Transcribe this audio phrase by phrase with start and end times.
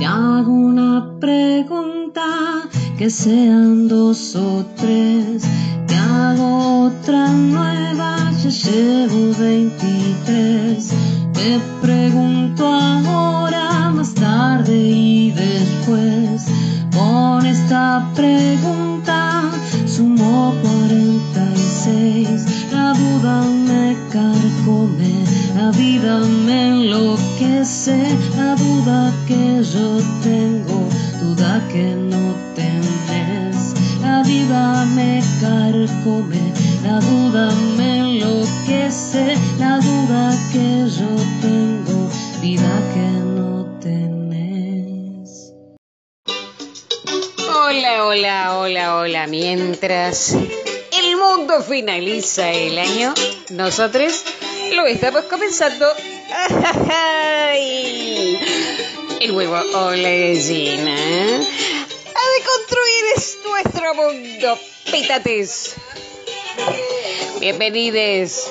[0.00, 2.22] Te hago una pregunta,
[2.96, 5.42] que sean dos o tres.
[5.86, 10.88] Te hago otra nueva, ya llevo 23.
[11.34, 16.46] Te pregunto ahora, más tarde y después.
[16.96, 19.50] Con esta pregunta
[19.84, 22.49] sumo 46.
[25.70, 27.96] La vida me enloquece.
[28.36, 30.88] La duda que yo tengo,
[31.20, 33.74] duda que no tenés.
[34.02, 39.36] La vida me carcome, la duda me enloquece.
[39.58, 45.52] La duda que yo tengo, vida que no tenés.
[47.48, 49.26] Hola, hola, hola, hola.
[49.28, 53.14] Mientras el mundo finaliza el año,
[53.50, 54.24] nosotros
[54.74, 55.86] lo estamos comenzando.
[56.90, 58.38] ¡Ay!
[59.20, 60.94] El huevo o la gallina.
[60.94, 64.58] A deconstruir es nuestro mundo.
[64.90, 65.74] Pítates.
[67.40, 68.48] Bienvenidos.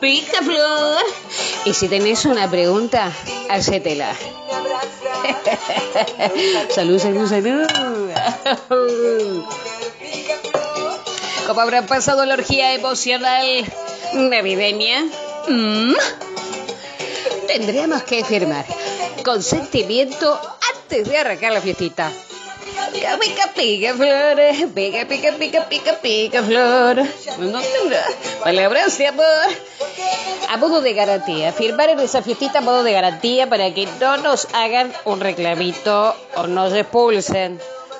[0.00, 1.04] Pica flor.
[1.64, 3.12] Y si tenés una pregunta,
[3.48, 4.14] hacétela.
[6.74, 7.66] salud, salud, salud.
[11.50, 13.44] ¿Cómo habrá pasado la orgía emocional
[14.14, 15.02] navideña?
[15.48, 15.94] ¿Mm?
[17.48, 18.64] Tendríamos que firmar
[19.24, 20.40] consentimiento
[20.72, 22.12] antes de arrancar la fiestita.
[22.92, 24.64] Pica, pica, pica, flores.
[24.72, 27.02] Pica, pica, pica, pica, pica, flor.
[27.40, 28.04] No tendrá
[28.44, 29.48] palabras de amor.
[30.50, 31.52] A modo de garantía.
[31.52, 36.14] Firmar en esa fiestita a modo de garantía para que no nos hagan un reclamito
[36.36, 37.58] o nos expulsen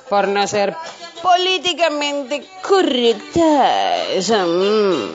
[0.08, 0.76] por no ser
[1.22, 4.30] políticamente correctas.
[4.30, 5.14] Mm.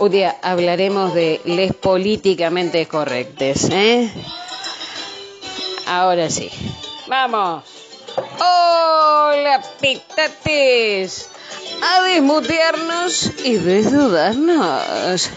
[0.00, 4.10] Un día hablaremos de les políticamente correctes, ¿eh?
[5.86, 6.50] Ahora sí.
[7.06, 7.64] ¡Vamos!
[8.38, 11.28] ¡Hola, pitates!
[11.82, 15.30] A desmutearnos y desnudarnos.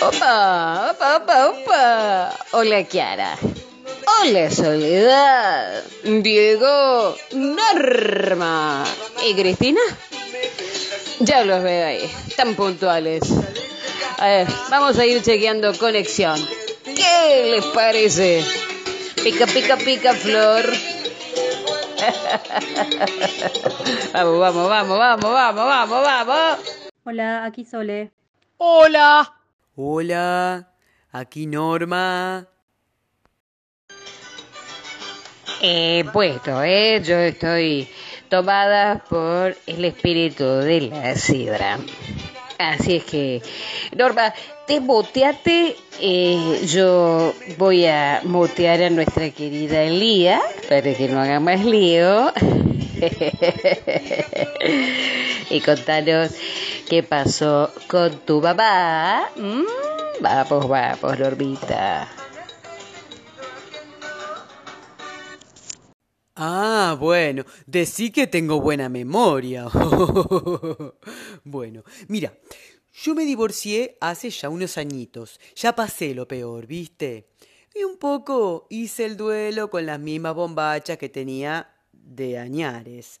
[0.00, 2.36] Opa, opa, opa, opa.
[2.52, 3.38] Hola, Kiara.
[3.84, 5.82] Hola, Soledad.
[6.04, 8.84] Diego, Norma.
[9.26, 9.80] ¿Y Cristina?
[11.20, 13.22] Ya los veo ahí, tan puntuales.
[14.18, 16.38] A ver, vamos a ir chequeando conexión.
[16.84, 18.44] ¿Qué les parece?
[19.22, 20.62] Pica, pica, pica, flor.
[24.12, 26.58] vamos, vamos, vamos, vamos, vamos, vamos, vamos.
[27.04, 28.12] Hola, aquí Sole.
[28.58, 29.34] Hola.
[29.74, 30.72] Hola,
[31.12, 32.51] aquí Norma.
[35.64, 37.88] Eh, puesto, eh, yo estoy
[38.28, 41.78] tomada por el espíritu de la sidra.
[42.58, 43.42] Así es que,
[43.96, 44.34] Norma,
[44.66, 45.76] desmuteate.
[46.00, 52.32] Eh, yo voy a mutear a nuestra querida Elía para que no haga más lío.
[55.50, 56.32] y contanos
[56.88, 59.30] qué pasó con tu papá.
[59.36, 59.62] Mm,
[60.20, 62.21] vamos, vamos, Normita.
[66.44, 69.66] Ah, bueno, decí que tengo buena memoria.
[71.44, 72.36] bueno, mira,
[72.92, 75.38] yo me divorcié hace ya unos añitos.
[75.54, 77.28] Ya pasé lo peor, ¿viste?
[77.72, 83.20] Y un poco hice el duelo con las mismas bombachas que tenía de añares.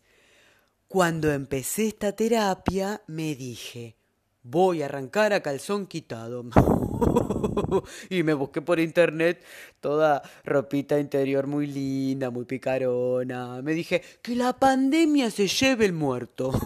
[0.88, 3.98] Cuando empecé esta terapia, me dije,
[4.42, 6.44] voy a arrancar a calzón quitado.
[8.10, 9.44] y me busqué por internet
[9.80, 13.62] toda ropita interior muy linda, muy picarona.
[13.62, 16.52] Me dije, que la pandemia se lleve el muerto.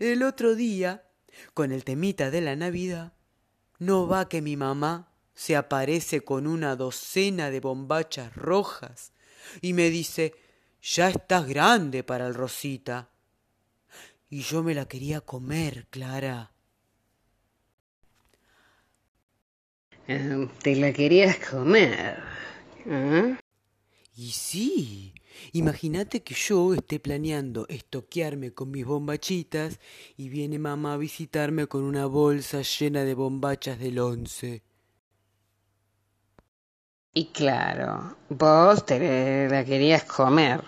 [0.00, 1.04] El otro día,
[1.52, 3.12] con el temita de la Navidad,
[3.78, 9.12] no va que mi mamá se aparece con una docena de bombachas rojas
[9.60, 10.34] y me dice,
[10.80, 13.10] ya estás grande para el Rosita.
[14.28, 16.52] Y yo me la quería comer, Clara.
[20.08, 22.18] Eh, Te la querías comer.
[22.90, 23.38] ¿Ah?
[24.16, 25.14] Y sí,
[25.52, 29.78] imagínate que yo esté planeando estoquearme con mis bombachitas
[30.16, 34.62] y viene mamá a visitarme con una bolsa llena de bombachas del once.
[37.12, 40.62] Y claro, vos te la querías comer.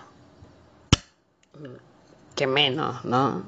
[2.37, 3.43] Que menos, ¿no?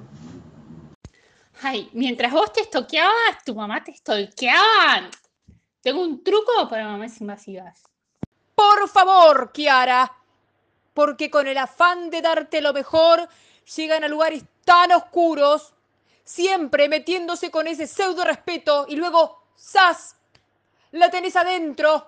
[1.61, 5.09] Ay, mientras vos te estoqueabas, tu mamá te stalkeaba.
[5.81, 7.83] Tengo un truco para mamás invasivas.
[8.55, 10.11] Por favor, Kiara,
[10.93, 13.29] porque con el afán de darte lo mejor,
[13.75, 15.73] llegan a lugares tan oscuros,
[16.29, 20.15] Siempre metiéndose con ese pseudo respeto y luego, ¡zas!
[20.91, 22.05] La tenés adentro.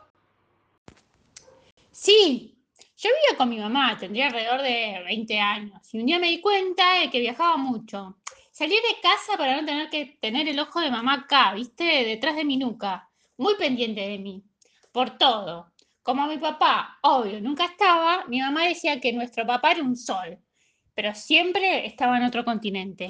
[1.92, 2.56] Sí,
[3.02, 6.40] yo vivía con mi mamá, tendría alrededor de 20 años, y un día me di
[6.40, 8.18] cuenta de que viajaba mucho.
[8.52, 11.84] Salí de casa para no tener que tener el ojo de mamá acá, ¿viste?
[11.84, 14.44] Detrás de mi nuca, muy pendiente de mí,
[14.92, 15.72] por todo.
[16.04, 20.38] Como mi papá, obvio, nunca estaba, mi mamá decía que nuestro papá era un sol,
[20.94, 23.10] pero siempre estaba en otro continente.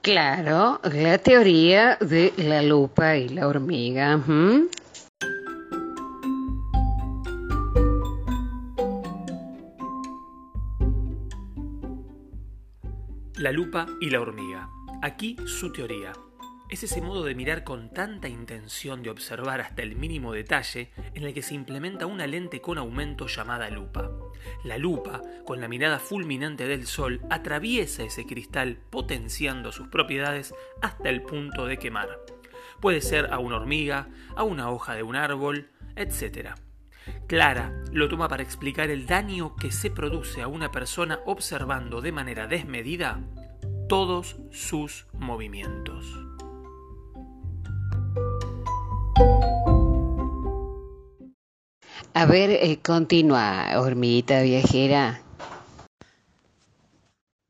[0.00, 4.14] Claro, la teoría de la lupa y la hormiga.
[4.14, 4.66] ¿m?
[13.42, 14.70] La lupa y la hormiga.
[15.02, 16.12] Aquí su teoría.
[16.70, 21.24] Es ese modo de mirar con tanta intención de observar hasta el mínimo detalle en
[21.24, 24.12] el que se implementa una lente con aumento llamada lupa.
[24.62, 31.08] La lupa, con la mirada fulminante del sol, atraviesa ese cristal potenciando sus propiedades hasta
[31.08, 32.20] el punto de quemar.
[32.80, 36.54] Puede ser a una hormiga, a una hoja de un árbol, etc.
[37.26, 42.12] Clara lo toma para explicar el daño que se produce a una persona observando de
[42.12, 43.20] manera desmedida
[43.88, 46.06] todos sus movimientos.
[52.14, 55.22] A ver, eh, continúa, hormiguita viajera.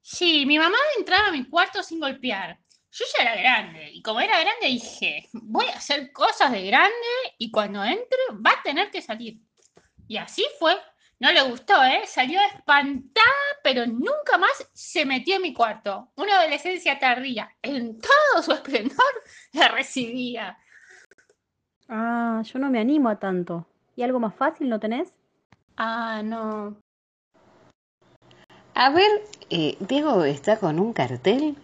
[0.00, 2.61] Sí, mi mamá entraba a mi cuarto sin golpear.
[2.92, 6.92] Yo ya era grande y como era grande dije, voy a hacer cosas de grande
[7.38, 9.40] y cuando entre va a tener que salir.
[10.08, 10.76] Y así fue.
[11.18, 12.02] No le gustó, ¿eh?
[12.04, 13.24] Salió espantada,
[13.62, 16.10] pero nunca más se metió en mi cuarto.
[16.16, 18.98] Una adolescencia tardía, en todo su esplendor,
[19.52, 20.58] la recibía.
[21.88, 23.66] Ah, yo no me animo a tanto.
[23.96, 25.14] ¿Y algo más fácil no tenés?
[25.78, 26.76] Ah, no.
[28.74, 29.10] A ver,
[29.48, 31.56] eh, Diego está con un cartel.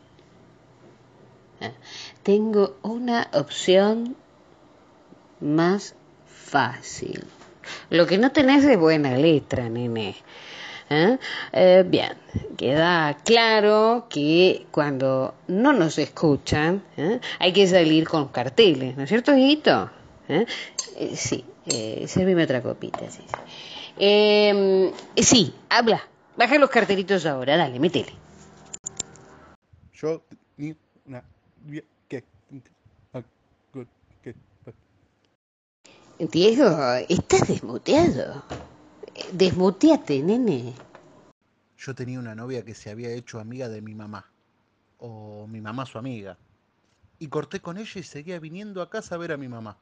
[2.23, 4.17] Tengo una opción
[5.41, 5.95] más
[6.27, 7.25] fácil.
[7.91, 10.17] Lo que no tenés es buena letra, nene.
[10.91, 11.19] ¿Eh?
[11.53, 12.15] Eh, bien,
[12.57, 17.21] queda claro que cuando no nos escuchan ¿eh?
[17.39, 19.91] hay que salir con carteles, ¿no es cierto, Dieguito?
[20.31, 20.47] ¿Eh?
[21.15, 21.45] Sí,
[22.07, 23.21] sérveme otra copita, sí.
[23.21, 23.35] Sí,
[23.99, 26.01] Eh, sí, habla.
[26.39, 28.15] Baja los cartelitos ahora, dale, métele.
[29.93, 30.23] Yo
[31.05, 31.23] una
[36.19, 38.43] Diego, estás desmuteado.
[39.33, 40.75] Desmuteate, nene.
[41.77, 44.27] yo tenía una novia que se había hecho amiga de mi mamá
[44.99, 46.37] o mi mamá su amiga
[47.19, 49.77] y corté con ella y seguía viniendo a casa a ver a mi mamá.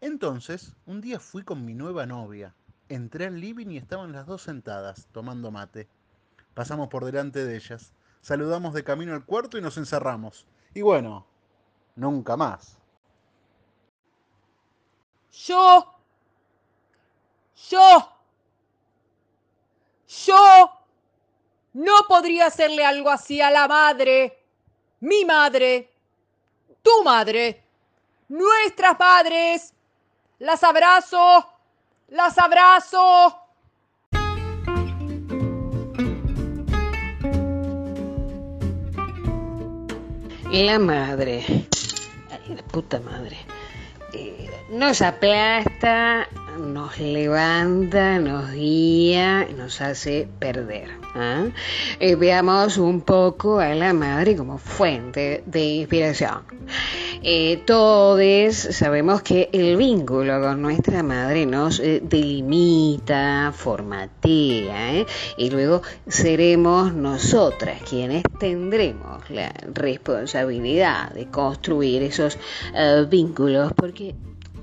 [0.00, 2.54] Entonces, un día fui con mi nueva novia.
[2.88, 5.88] Entré al living y estaban las dos sentadas, tomando mate.
[6.54, 10.46] Pasamos por delante de ellas, saludamos de camino al cuarto y nos encerramos.
[10.74, 11.26] Y bueno,
[11.96, 12.78] nunca más.
[15.32, 15.94] Yo.
[17.68, 18.12] Yo.
[20.06, 20.72] Yo.
[21.74, 24.44] No podría hacerle algo así a la madre.
[25.00, 25.92] Mi madre.
[26.82, 27.64] Tu madre.
[28.28, 29.74] Nuestras madres.
[30.38, 31.46] Las abrazo.
[32.08, 33.47] Las abrazo.
[40.50, 41.44] La madre.
[42.48, 43.36] La puta madre.
[44.14, 46.26] Eh, nos aplasta,
[46.58, 50.88] nos levanta, nos guía, nos hace perder.
[51.14, 51.44] ¿ah?
[52.00, 56.40] Eh, veamos un poco a la madre como fuente de inspiración.
[57.22, 65.06] Eh, todos sabemos que el vínculo con nuestra madre nos eh, delimita, formatea, ¿eh?
[65.36, 72.38] y luego seremos nosotras quienes tendremos la responsabilidad de construir esos
[72.74, 74.14] eh, vínculos, porque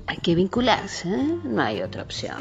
[0.06, 1.38] hay que vincularse, ¿eh?
[1.44, 2.36] no hay otra opción.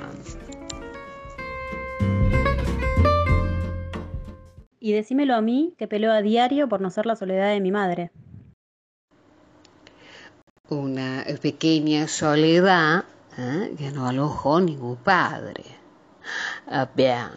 [4.80, 7.72] Y decímelo a mí, que peleo a diario por no ser la soledad de mi
[7.72, 8.12] madre.
[10.70, 13.04] Una pequeña soledad
[13.38, 13.76] ¿eh?
[13.78, 15.64] que no alojó ningún padre.
[16.68, 17.30] Ah, bien.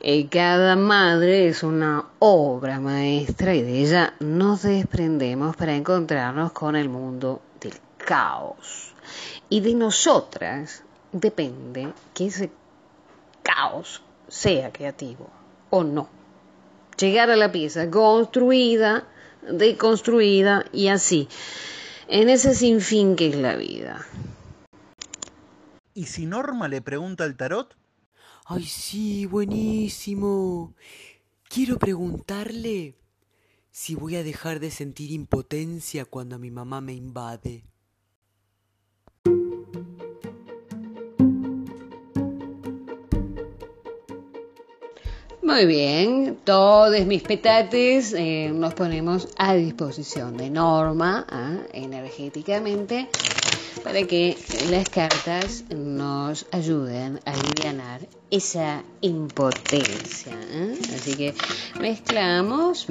[0.00, 6.74] Eh, cada madre es una obra maestra y de ella nos desprendemos para encontrarnos con
[6.74, 8.92] el mundo del caos.
[9.48, 10.82] Y de nosotras
[11.12, 12.50] depende que ese
[13.44, 15.30] caos sea creativo
[15.70, 16.08] o no.
[16.98, 19.04] Llegar a la pieza construida,
[19.42, 21.28] deconstruida y así,
[22.12, 24.06] en ese sinfín que es la vida.
[25.94, 27.74] ¿Y si Norma le pregunta al tarot?
[28.44, 30.74] Ay, sí, buenísimo.
[31.48, 32.98] Quiero preguntarle
[33.70, 37.64] si voy a dejar de sentir impotencia cuando mi mamá me invade.
[45.52, 51.58] Muy bien, todos mis petates eh, nos ponemos a disposición de Norma ¿ah?
[51.74, 53.06] energéticamente
[53.84, 54.38] para que
[54.70, 60.32] las cartas nos ayuden a aliviar esa impotencia.
[60.32, 60.78] ¿eh?
[60.94, 61.34] Así que
[61.78, 62.86] mezclamos,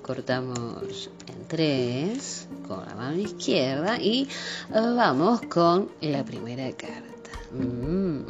[0.00, 4.30] cortamos en tres con la mano izquierda y
[4.70, 7.32] vamos con la primera carta.
[7.52, 8.24] un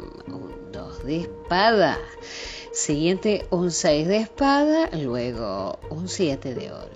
[0.73, 1.97] dos de espada.
[2.73, 6.89] Siguiente, un 6 de espada, luego un 7 de oro.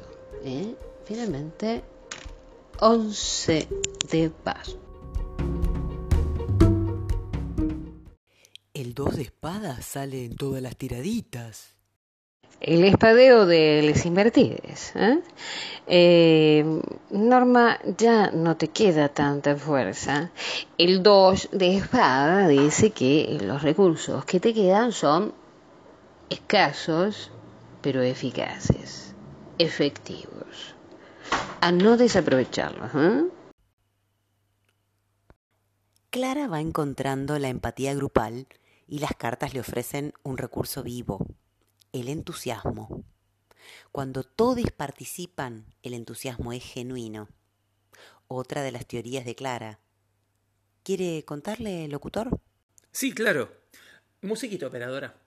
[0.44, 0.74] ¿eh?
[1.06, 1.84] Finalmente,
[2.80, 3.68] 11
[4.10, 4.76] de paz.
[8.74, 11.76] El 2 de espada sale en todas las tiraditas.
[12.60, 14.94] El espadeo de les invertides.
[14.96, 15.20] ¿eh?
[15.86, 16.82] Eh,
[17.12, 20.32] Norma, ya no te queda tanta fuerza.
[20.80, 25.34] El 2 de espada dice que los recursos que te quedan son
[26.30, 27.32] escasos,
[27.82, 29.14] pero eficaces,
[29.58, 30.76] efectivos.
[31.62, 32.92] A no desaprovecharlos.
[32.96, 33.26] ¿eh?
[36.10, 38.48] Clara va encontrando la empatía grupal
[38.88, 41.26] y las cartas le ofrecen un recurso vivo,
[41.92, 43.04] el entusiasmo.
[43.92, 47.28] Cuando todos participan, el entusiasmo es genuino.
[48.28, 49.80] Otra de las teorías de Clara.
[50.84, 52.40] ¿Quiere contarle, locutor?
[52.92, 53.52] Sí, claro.
[54.22, 55.27] Musiquita, operadora.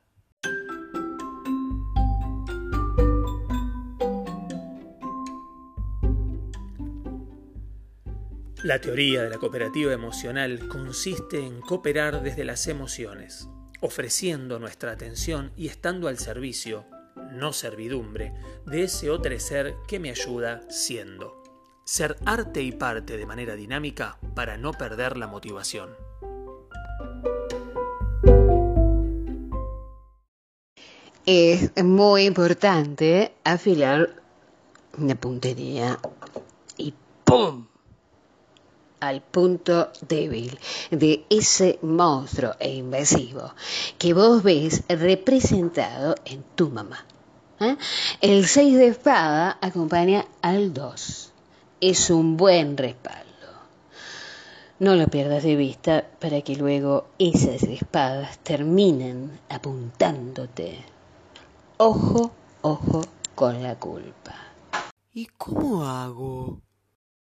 [8.62, 13.49] La teoría de la cooperativa emocional consiste en cooperar desde las emociones,
[13.81, 16.85] ofreciendo nuestra atención y estando al servicio,
[17.33, 18.35] no servidumbre,
[18.67, 21.43] de ese otro ser que me ayuda siendo.
[21.87, 25.97] Ser arte y parte de manera dinámica para no perder la motivación.
[31.25, 34.23] Es muy importante afilar
[34.99, 35.99] la puntería
[36.76, 36.93] y
[37.25, 37.70] ¡pum!
[39.00, 40.59] Al punto débil
[40.90, 43.52] de ese monstruo e invasivo
[43.99, 47.04] que vos ves representado en tu mamá.
[47.61, 47.76] ¿eh?
[48.21, 51.33] El 6 de espada acompaña al 2.
[51.80, 53.30] Es un buen respaldo.
[54.78, 60.78] No lo pierdas de vista para que luego esas espadas terminen apuntándote.
[61.76, 63.02] Ojo, ojo
[63.35, 64.35] con la culpa.
[65.12, 66.61] ¿Y cómo hago?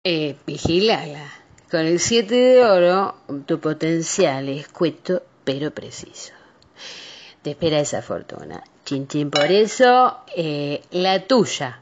[0.04, 1.42] Eh, vigilala.
[1.73, 3.14] Con el 7 de oro,
[3.47, 6.35] tu potencial es cueto pero preciso.
[7.41, 8.62] Te espera esa fortuna.
[8.85, 11.81] Chin chin por eso, eh, la tuya,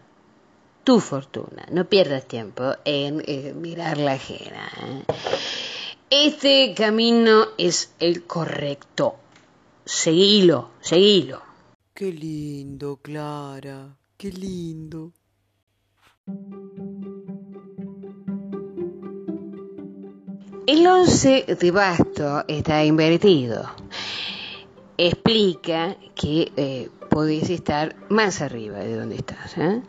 [0.84, 1.66] tu fortuna.
[1.72, 4.70] No pierdas tiempo en mirar la ajena.
[4.80, 5.02] ¿eh?
[6.08, 9.16] Este camino es el correcto.
[9.84, 11.42] Seguilo, seguilo.
[11.92, 13.96] Qué lindo, Clara.
[14.16, 15.12] Qué lindo.
[20.72, 23.68] El 11 de basto está invertido.
[24.96, 29.58] Explica que eh, podés estar más arriba de donde estás.
[29.58, 29.82] ¿eh?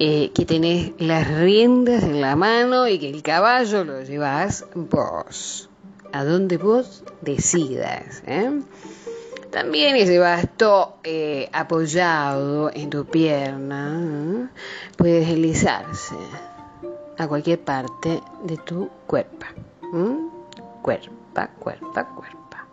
[0.00, 5.70] Eh, que tenés las riendas en la mano y que el caballo lo llevas vos.
[6.12, 8.24] A donde vos decidas.
[9.52, 10.96] También ese basto
[11.52, 14.50] apoyado en tu pierna
[14.96, 16.16] puede deslizarse
[17.16, 19.46] a cualquier parte de tu cuerpo.
[19.92, 20.28] ¿Mm?
[20.82, 22.66] Cuerpa, cuerpa, cuerpa.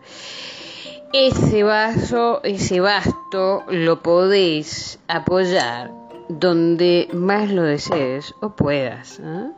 [1.13, 5.91] Ese vaso, ese basto lo podés apoyar
[6.27, 9.19] donde más lo desees o puedas.
[9.19, 9.51] ¿eh?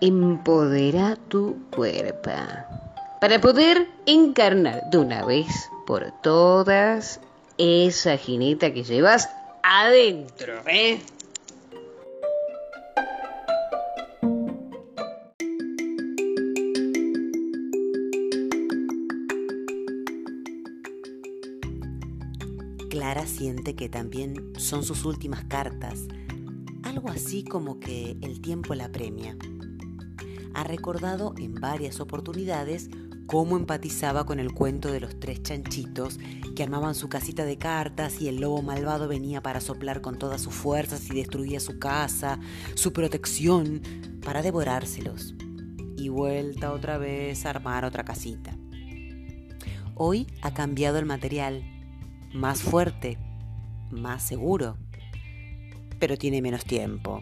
[0.00, 2.30] Empodera tu cuerpo
[3.20, 7.20] para poder encarnar de una vez por todas
[7.58, 9.28] esa jineta que llevas
[9.62, 10.54] adentro.
[10.66, 11.00] ¿eh?
[23.40, 26.00] Que también son sus últimas cartas,
[26.82, 29.34] algo así como que el tiempo la premia.
[30.52, 32.90] Ha recordado en varias oportunidades
[33.26, 36.18] cómo empatizaba con el cuento de los tres chanchitos
[36.54, 40.42] que armaban su casita de cartas y el lobo malvado venía para soplar con todas
[40.42, 42.38] sus fuerzas y destruía su casa,
[42.74, 43.80] su protección,
[44.22, 45.34] para devorárselos.
[45.96, 48.54] Y vuelta otra vez a armar otra casita.
[49.94, 51.64] Hoy ha cambiado el material
[52.34, 53.18] más fuerte,
[53.90, 54.76] más seguro.
[55.98, 57.20] pero tiene menos tiempo.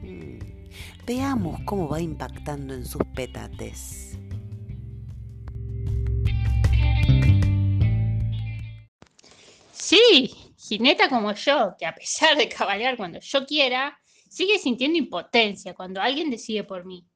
[0.00, 0.38] Mm,
[1.06, 4.18] veamos cómo va impactando en sus petates.
[9.72, 13.98] Sí, jineta como yo, que a pesar de cabalgar cuando yo quiera,
[14.28, 17.06] sigue sintiendo impotencia cuando alguien decide por mí.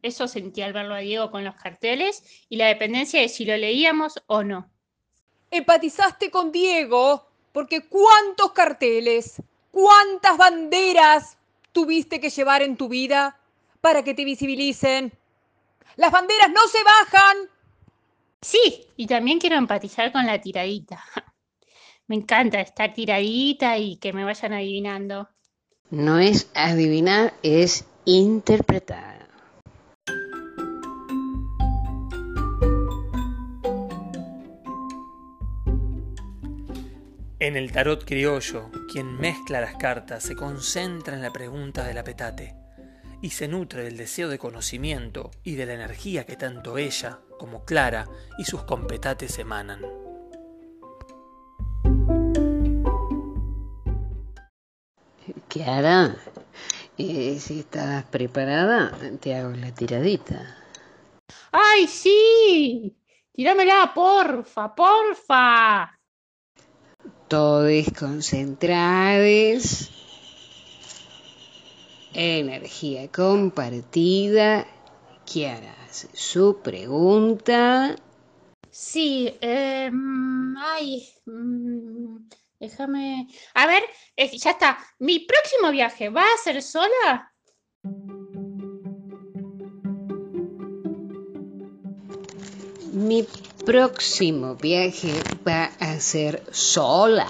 [0.00, 3.56] Eso sentí al verlo a Diego con los carteles y la dependencia de si lo
[3.56, 4.70] leíamos o no.
[5.50, 7.27] Empatizaste con Diego
[7.58, 11.38] porque cuántos carteles, cuántas banderas
[11.72, 13.36] tuviste que llevar en tu vida
[13.80, 15.12] para que te visibilicen.
[15.96, 17.36] Las banderas no se bajan.
[18.40, 21.02] Sí, y también quiero empatizar con la tiradita.
[22.06, 25.28] Me encanta estar tiradita y que me vayan adivinando.
[25.90, 29.17] No es adivinar, es interpretar.
[37.40, 42.56] En el tarot criollo, quien mezcla las cartas se concentra en la pregunta del apetate
[43.22, 47.64] y se nutre del deseo de conocimiento y de la energía que tanto ella como
[47.64, 49.82] Clara y sus competates emanan.
[55.46, 56.16] Clara,
[56.96, 58.90] eh, si estás preparada,
[59.20, 60.56] te hago la tiradita.
[61.52, 62.96] ¡Ay, sí!
[63.32, 65.97] Tíramela, porfa, porfa.
[67.28, 69.90] Todos concentrados.
[72.14, 74.66] Energía compartida.
[75.26, 77.96] Kiara hace su pregunta.
[78.70, 79.90] Sí, eh,
[80.58, 82.28] ay, mm,
[82.60, 83.28] déjame.
[83.52, 83.82] A ver,
[84.16, 84.78] ya está.
[84.98, 87.34] ¿Mi próximo viaje va a ser sola?
[92.94, 93.22] Mi
[93.68, 95.12] próximo viaje
[95.46, 97.28] va a ser sola.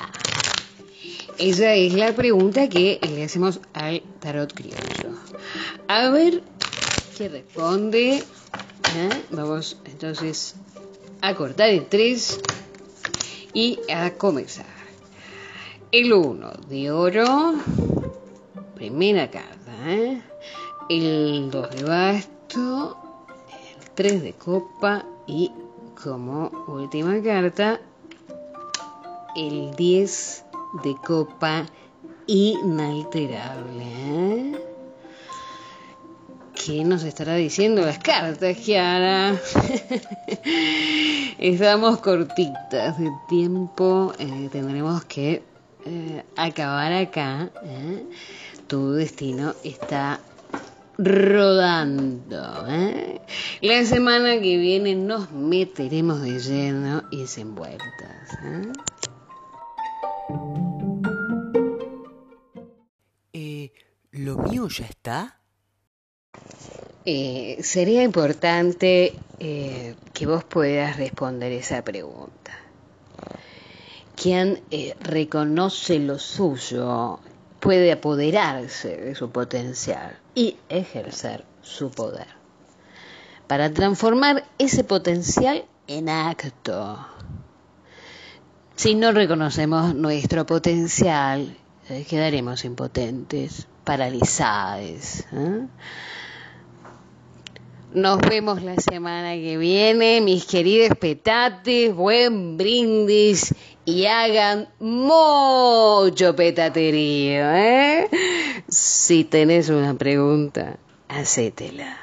[1.37, 5.19] Esa es la pregunta que le hacemos al tarot criollo.
[5.89, 6.45] A ver
[7.17, 8.19] qué responde.
[8.19, 9.25] ¿Eh?
[9.33, 10.55] Vamos entonces
[11.23, 12.41] a cortar el 3
[13.53, 14.67] y a comenzar.
[15.91, 17.55] El 1 de oro,
[18.77, 19.73] primera carta.
[19.87, 20.23] ¿eh?
[20.89, 22.97] El 2 de basto,
[23.81, 25.51] el 3 de copa y
[26.03, 27.81] como última carta
[29.35, 30.45] el 10
[30.85, 31.67] de copa
[32.27, 33.85] inalterable.
[33.85, 34.59] ¿eh?
[36.55, 39.37] ¿Qué nos estará diciendo las cartas, Kiara?
[41.39, 45.43] Estamos cortitas de tiempo, eh, tendremos que
[45.85, 47.51] eh, acabar acá.
[48.67, 50.21] Tu destino está
[50.99, 52.67] rodando.
[52.69, 53.21] ¿eh?
[53.63, 58.39] La semana que viene nos meteremos de lleno y sin vueltas.
[58.45, 58.73] ¿eh?
[63.33, 63.73] Eh,
[64.11, 65.41] ¿Lo mío ya está?
[67.05, 72.59] Eh, sería importante que vos puedas responder esa pregunta.
[74.17, 74.61] Quien
[75.01, 77.21] reconoce lo suyo
[77.69, 82.27] puede apoderarse de su potencial y ejercer su poder
[83.47, 87.07] para transformar ese potencial en acto.
[88.75, 91.59] Si no reconocemos nuestro potencial,
[91.91, 95.25] eh, quedaremos impotentes, paralizados.
[95.35, 95.67] ¿eh?
[97.93, 103.55] Nos vemos la semana que viene, mis queridos petates, buen brindis
[103.89, 108.11] y hagan mucho petaterío, ¿eh?
[108.69, 111.97] Si tenés una pregunta, hacétela.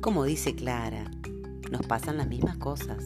[0.00, 1.10] Como dice Clara,
[1.70, 3.04] nos pasan las mismas cosas,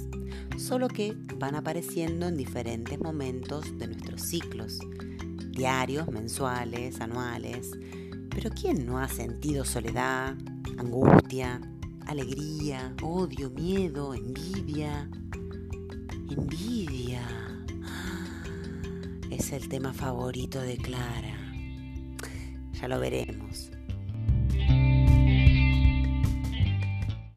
[0.57, 4.79] solo que van apareciendo en diferentes momentos de nuestros ciclos,
[5.51, 7.73] diarios, mensuales, anuales.
[8.41, 10.37] Pero ¿quién no ha sentido soledad,
[10.79, 11.61] angustia,
[12.07, 15.11] alegría, odio, miedo, envidia?
[16.31, 17.21] Envidia.
[19.29, 21.37] Es el tema favorito de Clara.
[22.81, 23.28] Ya lo veremos.